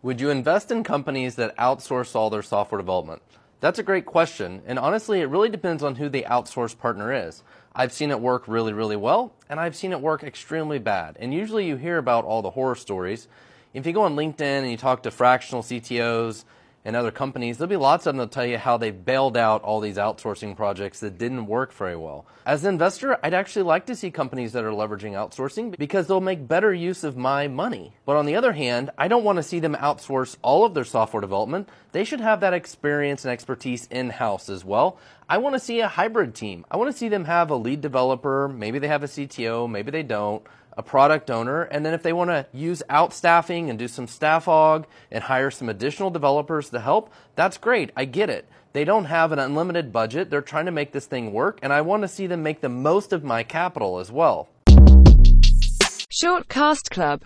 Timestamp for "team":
36.34-36.64